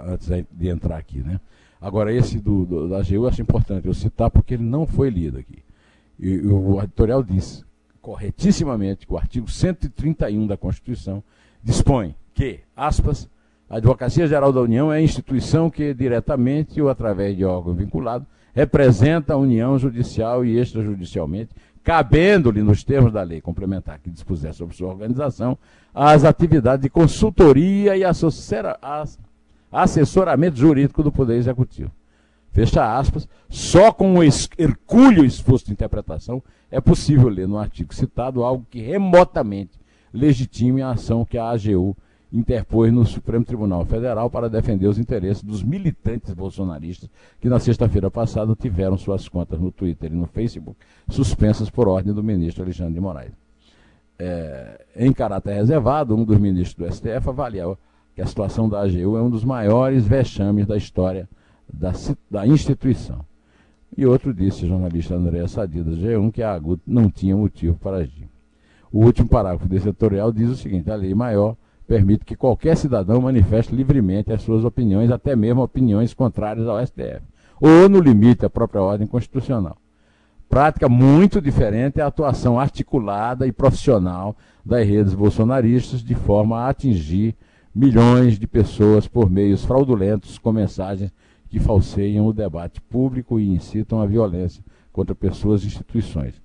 antes 0.06 0.28
de 0.28 0.68
entrar 0.68 0.98
aqui. 0.98 1.20
Né? 1.20 1.40
Agora, 1.80 2.12
esse 2.12 2.38
do, 2.38 2.66
do, 2.66 2.88
da 2.88 2.98
AGU 2.98 3.14
eu 3.14 3.28
acho 3.28 3.40
importante 3.40 3.87
eu 3.87 3.94
citar 3.94 4.30
porque 4.30 4.54
ele 4.54 4.64
não 4.64 4.87
foi 4.87 5.08
lido 5.08 5.38
aqui. 5.38 5.67
E, 6.18 6.38
o 6.46 6.80
editorial 6.82 7.22
diz, 7.22 7.64
corretissimamente, 8.00 9.06
que 9.06 9.12
o 9.12 9.18
artigo 9.18 9.50
131 9.50 10.46
da 10.46 10.56
Constituição 10.56 11.22
dispõe 11.62 12.14
que, 12.34 12.60
aspas, 12.76 13.28
a 13.68 13.76
Advocacia 13.76 14.26
Geral 14.26 14.52
da 14.52 14.60
União 14.60 14.92
é 14.92 14.96
a 14.96 15.02
instituição 15.02 15.68
que, 15.68 15.92
diretamente 15.92 16.80
ou 16.80 16.88
através 16.88 17.37
de 17.37 17.44
órgão 17.44 17.75
vinculado, 17.75 18.26
representa 18.54 19.34
a 19.34 19.37
União 19.37 19.78
judicial 19.78 20.44
e 20.44 20.58
extrajudicialmente, 20.58 21.50
cabendo-lhe, 21.84 22.62
nos 22.62 22.82
termos 22.82 23.12
da 23.12 23.22
lei 23.22 23.40
complementar 23.40 23.98
que 23.98 24.10
dispuser 24.10 24.52
sobre 24.54 24.75
sua 24.75 24.88
organização, 24.88 25.56
as 25.94 26.25
atividades 26.25 26.82
de 26.82 26.90
consultoria 26.90 27.96
e 27.96 28.02
assessoramento 29.70 30.56
jurídico 30.56 31.02
do 31.02 31.12
Poder 31.12 31.37
Executivo. 31.37 31.90
Fecha 32.58 32.98
aspas, 32.98 33.28
só 33.48 33.92
com 33.92 34.18
o 34.18 34.22
hercúleo 34.24 35.24
esforço 35.24 35.66
de 35.66 35.72
interpretação 35.72 36.42
é 36.68 36.80
possível 36.80 37.28
ler 37.28 37.46
no 37.46 37.56
artigo 37.56 37.94
citado 37.94 38.42
algo 38.42 38.66
que 38.68 38.80
remotamente 38.80 39.78
legitime 40.12 40.82
a 40.82 40.90
ação 40.90 41.24
que 41.24 41.38
a 41.38 41.50
AGU 41.50 41.96
interpôs 42.32 42.92
no 42.92 43.06
Supremo 43.06 43.44
Tribunal 43.44 43.84
Federal 43.84 44.28
para 44.28 44.50
defender 44.50 44.88
os 44.88 44.98
interesses 44.98 45.40
dos 45.40 45.62
militantes 45.62 46.34
bolsonaristas 46.34 47.08
que 47.40 47.48
na 47.48 47.60
sexta-feira 47.60 48.10
passada 48.10 48.56
tiveram 48.56 48.98
suas 48.98 49.28
contas 49.28 49.60
no 49.60 49.70
Twitter 49.70 50.10
e 50.10 50.16
no 50.16 50.26
Facebook 50.26 50.80
suspensas 51.08 51.70
por 51.70 51.86
ordem 51.86 52.12
do 52.12 52.24
ministro 52.24 52.64
Alexandre 52.64 52.94
de 52.94 53.00
Moraes. 53.00 53.32
É, 54.18 54.84
em 54.96 55.12
caráter 55.12 55.54
reservado, 55.54 56.16
um 56.16 56.24
dos 56.24 56.38
ministros 56.38 56.74
do 56.74 56.92
STF 56.92 57.28
avaliou 57.28 57.78
que 58.16 58.20
a 58.20 58.26
situação 58.26 58.68
da 58.68 58.80
AGU 58.80 59.16
é 59.16 59.22
um 59.22 59.30
dos 59.30 59.44
maiores 59.44 60.04
vexames 60.04 60.66
da 60.66 60.76
história 60.76 61.28
da, 61.78 61.92
da 62.30 62.47
instituição. 62.47 63.25
E 63.97 64.04
outro 64.04 64.35
disse, 64.35 64.64
o 64.64 64.68
jornalista 64.68 65.14
André 65.14 65.47
Sadidas 65.47 65.99
G1, 65.99 66.32
que 66.32 66.42
a 66.42 66.52
AGU 66.52 66.78
não 66.87 67.11
tinha 67.11 67.37
motivo 67.37 67.78
para 67.78 67.99
agir. 67.99 68.28
O 68.92 69.04
último 69.04 69.28
parágrafo 69.28 69.68
desse 69.68 69.88
editorial 69.88 70.32
diz 70.32 70.50
o 70.50 70.56
seguinte: 70.56 70.90
a 70.90 70.97
lei 70.97 71.14
maior 71.14 71.56
permite 71.87 72.25
que 72.25 72.37
qualquer 72.37 72.76
cidadão 72.76 73.20
manifeste 73.20 73.75
livremente 73.75 74.32
as 74.32 74.42
suas 74.42 74.64
opiniões, 74.64 75.11
até 75.11 75.35
mesmo 75.35 75.62
opiniões 75.62 76.12
contrárias 76.12 76.66
ao 76.66 76.85
STF, 76.85 77.23
ou 77.61 77.88
no 77.88 78.00
limite 78.00 78.44
à 78.44 78.50
própria 78.50 78.82
ordem 78.82 79.06
constitucional. 79.06 79.76
Prática 80.49 80.88
muito 80.88 81.40
diferente 81.40 82.00
é 82.00 82.02
a 82.02 82.06
atuação 82.06 82.58
articulada 82.58 83.47
e 83.47 83.52
profissional 83.52 84.35
das 84.64 84.87
redes 84.87 85.14
bolsonaristas 85.14 86.02
de 86.02 86.14
forma 86.14 86.58
a 86.58 86.68
atingir 86.70 87.35
milhões 87.75 88.38
de 88.38 88.47
pessoas 88.47 89.06
por 89.06 89.30
meios 89.30 89.64
fraudulentos 89.64 90.38
com 90.38 90.50
mensagens 90.50 91.12
que 91.48 91.58
falseiam 91.58 92.26
o 92.26 92.32
debate 92.32 92.80
público 92.80 93.40
e 93.40 93.48
incitam 93.48 94.00
a 94.00 94.06
violência 94.06 94.62
contra 94.92 95.14
pessoas 95.14 95.62
e 95.62 95.66
instituições. 95.66 96.40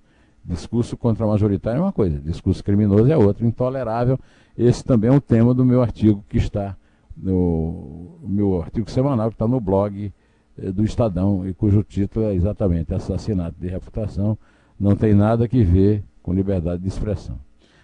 Discurso 0.45 0.97
contra 0.97 1.25
a 1.25 1.27
majoritária 1.27 1.77
é 1.77 1.81
uma 1.81 1.93
coisa, 1.93 2.19
discurso 2.19 2.63
criminoso 2.63 3.11
é 3.11 3.17
outra, 3.17 3.45
intolerável 3.45 4.19
esse 4.57 4.83
também 4.83 5.09
é 5.09 5.13
um 5.13 5.19
tema 5.19 5.53
do 5.53 5.65
meu 5.65 5.81
artigo 5.81 6.23
que 6.29 6.37
está 6.37 6.75
no 7.15 8.19
meu 8.23 8.61
artigo 8.61 8.89
semanal 8.89 9.29
que 9.29 9.35
está 9.35 9.47
no 9.47 9.59
blog 9.59 10.11
eh, 10.57 10.71
do 10.71 10.83
Estadão 10.83 11.47
e 11.47 11.53
cujo 11.53 11.83
título 11.83 12.25
é 12.25 12.33
exatamente 12.33 12.93
Assassinato 12.93 13.55
de 13.59 13.67
Reputação 13.67 14.37
não 14.79 14.95
tem 14.95 15.13
nada 15.13 15.47
que 15.47 15.63
ver 15.63 16.03
com 16.21 16.33
liberdade 16.33 16.81
de 16.81 16.87
expressão. 16.87 17.37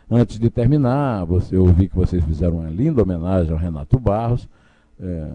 Antes 0.10 0.40
de 0.40 0.50
terminar, 0.50 1.28
eu 1.52 1.66
vi 1.68 1.88
que 1.88 1.96
vocês 1.96 2.24
fizeram 2.24 2.58
uma 2.58 2.70
linda 2.70 3.04
homenagem 3.04 3.52
ao 3.52 3.60
Renato 3.60 4.00
Barros, 4.00 4.50
é, 5.00 5.32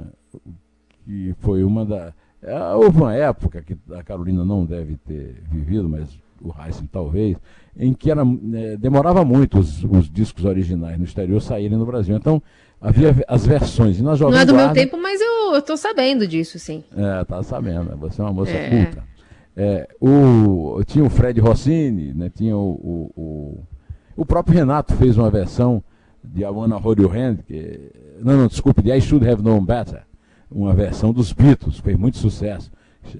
que 1.05 1.35
foi 1.41 1.63
uma 1.65 1.85
da. 1.85 2.13
É, 2.43 2.75
houve 2.75 2.99
uma 2.99 3.15
época 3.15 3.63
que 3.63 3.77
a 3.95 4.03
Carolina 4.03 4.45
não 4.45 4.65
deve 4.65 4.97
ter 4.97 5.43
vivido, 5.51 5.89
mas 5.89 6.09
o 6.43 6.53
Heisen 6.61 6.89
talvez, 6.93 7.37
em 7.77 7.95
que 7.95 8.11
era, 8.11 8.23
é, 8.23 8.77
demorava 8.77 9.25
muito 9.25 9.59
os, 9.59 9.83
os, 9.85 10.11
discos 10.11 10.45
originais 10.45 10.99
no 10.99 11.05
exterior 11.05 11.41
saírem 11.41 11.79
no 11.79 11.87
Brasil. 11.87 12.15
Então, 12.17 12.43
havia 12.81 13.15
as 13.27 13.47
versões. 13.47 13.99
E 13.99 14.03
na 14.03 14.15
Jovem 14.15 14.35
não 14.35 14.43
é 14.43 14.45
do 14.45 14.53
Guarda, 14.53 14.75
meu 14.75 14.83
tempo, 14.83 15.01
mas 15.01 15.21
eu 15.21 15.57
estou 15.57 15.77
sabendo 15.77 16.27
disso, 16.27 16.59
sim. 16.59 16.85
É, 16.95 17.25
tá 17.25 17.43
sabendo. 17.43 17.97
Você 17.97 18.21
é 18.21 18.25
uma 18.25 18.33
moça 18.33 18.53
é. 18.53 18.69
culta. 18.69 19.05
É, 19.57 19.89
o, 20.01 20.83
tinha 20.85 21.05
o 21.05 21.11
Fred 21.11 21.41
Rossini, 21.41 22.13
né, 22.13 22.29
tinha 22.29 22.57
o, 22.57 22.61
o, 22.61 23.13
o, 23.17 23.65
o, 24.17 24.27
próprio 24.27 24.57
Renato 24.57 24.95
fez 24.95 25.17
uma 25.17 25.31
versão 25.31 25.83
de 26.25 26.43
I 26.43 26.47
Wanna 26.47 26.77
Hold 26.77 27.01
Your 27.01 27.15
Hand, 27.15 27.37
que, 27.47 27.93
não, 28.21 28.37
não, 28.37 28.49
desculpe, 28.49 28.83
de 28.83 28.91
I 28.91 29.01
Should 29.01 29.29
Have 29.29 29.43
Known 29.43 29.65
Better, 29.65 30.03
uma 30.55 30.73
versão 30.73 31.13
dos 31.13 31.33
Beatles, 31.33 31.79
fez 31.79 31.99
muito 31.99 32.17
sucesso. 32.17 32.71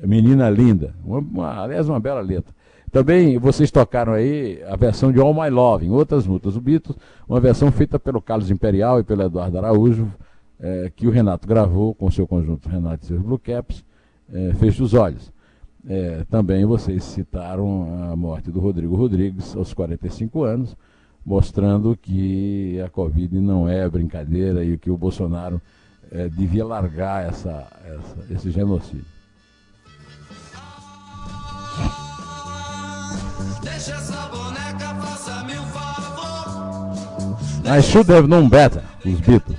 Menina 0.03 0.49
Linda, 0.49 0.95
uma, 1.05 1.19
uma, 1.19 1.63
aliás, 1.63 1.89
uma 1.89 1.99
bela 1.99 2.21
letra. 2.21 2.55
Também 2.91 3.39
vocês 3.39 3.73
tocaram 3.73 4.13
aí 4.13 4.63
a 4.69 4.77
versão 4.77 5.11
de 5.11 5.19
All 5.21 5.35
My 5.35 5.51
Love, 5.51 5.85
em 5.85 5.91
outras 5.91 6.27
músicas, 6.27 6.57
o 6.57 6.61
Beatles, 6.61 6.97
uma 7.29 7.41
versão 7.41 7.73
feita 7.73 7.99
pelo 7.99 8.23
Carlos 8.23 8.51
Imperial 8.51 9.01
e 9.01 9.03
pelo 9.03 9.23
Eduardo 9.23 9.59
Araújo, 9.59 10.11
é, 10.61 10.93
que 10.95 11.09
o 11.09 11.11
Renato 11.11 11.49
gravou 11.49 11.93
com 11.93 12.09
seu 12.09 12.27
conjunto 12.27 12.69
Renato 12.69 13.05
e 13.05 13.07
seus 13.09 13.21
Blue 13.21 13.39
Caps, 13.39 13.85
é, 14.33 14.55
Feche 14.55 14.81
os 14.81 14.95
Olhos. 14.95 15.33
É, 15.87 16.25
também 16.31 16.65
vocês 16.65 17.03
citaram 17.03 18.11
a 18.11 18.17
morte 18.17 18.51
do 18.51 18.61
Rodrigo 18.61 18.95
Rodrigues 18.95 19.55
aos 19.57 19.75
45 19.75 20.45
anos, 20.45 20.77
mostrando 21.27 21.97
que 22.01 22.81
a 22.81 22.89
Covid 22.89 23.39
não 23.41 23.69
é 23.69 23.89
brincadeira 23.89 24.65
e 24.65 24.79
que 24.79 24.91
o 24.91 24.97
Bolsonaro 24.97 25.61
é, 26.13 26.29
devia 26.29 26.65
largar 26.65 27.27
essa, 27.27 27.67
essa, 27.85 28.33
esse 28.33 28.51
genocídio. 28.51 29.05
Deixa 33.63 33.93
essa 33.93 34.29
boneca, 34.29 34.95
faça-me 35.01 35.59
um 35.59 35.67
favor. 35.67 35.95
I 37.67 37.83
should 37.83 38.13
have 38.13 38.29
known 38.29 38.49
better, 38.49 38.83
os 39.05 39.21
Beatles. 39.21 39.59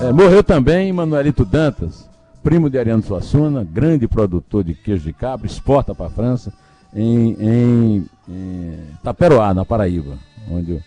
É, 0.00 0.12
morreu 0.12 0.42
também 0.42 0.92
Manuelito 0.92 1.44
Dantas, 1.44 2.08
primo 2.42 2.68
de 2.68 2.78
Ariano 2.78 3.02
Suassuna, 3.02 3.64
grande 3.64 4.08
produtor 4.08 4.64
de 4.64 4.74
queijo 4.74 5.04
de 5.04 5.12
cabra, 5.12 5.46
exporta 5.46 5.94
para 5.94 6.06
a 6.06 6.10
França, 6.10 6.52
em, 6.94 7.36
em, 7.40 8.06
em, 8.28 8.78
Taperoá, 9.02 9.54
na 9.54 9.64
Paraíba, 9.64 10.18
onde 10.50 10.82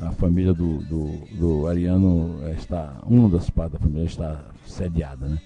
a 0.00 0.12
família 0.12 0.54
do, 0.54 0.78
do, 0.78 1.06
do 1.36 1.66
Ariano 1.66 2.40
está, 2.56 3.00
uma 3.04 3.28
das 3.28 3.50
partes 3.50 3.74
da 3.74 3.78
família 3.80 4.06
está 4.06 4.40
sediada. 4.64 5.26
Né? 5.26 5.38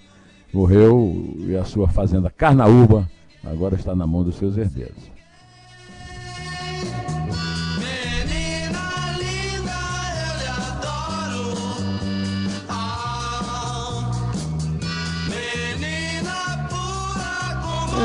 Morreu 0.52 1.36
e 1.38 1.56
a 1.56 1.64
sua 1.64 1.88
fazenda 1.88 2.30
Carnaúba 2.30 3.08
agora 3.44 3.74
está 3.74 3.94
na 3.94 4.06
mão 4.06 4.22
dos 4.22 4.36
seus 4.36 4.56
herdeiros. 4.56 5.10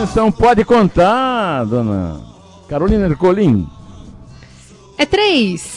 Então 0.03 0.31
pode 0.31 0.63
contar, 0.63 1.65
dona 1.65 2.21
Carolina 2.69 3.07
Ercolim. 3.07 3.67
É 4.97 5.05
três. 5.05 5.76